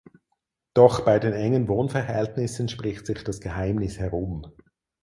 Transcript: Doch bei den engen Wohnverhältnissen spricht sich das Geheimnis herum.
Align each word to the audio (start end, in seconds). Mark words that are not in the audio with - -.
Doch 0.73 1.01
bei 1.05 1.19
den 1.19 1.31
engen 1.33 1.67
Wohnverhältnissen 1.67 2.67
spricht 2.69 3.05
sich 3.05 3.23
das 3.23 3.39
Geheimnis 3.39 3.99
herum. 3.99 4.51